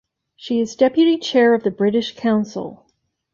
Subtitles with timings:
[0.35, 2.87] She is deputy chair of the British Council.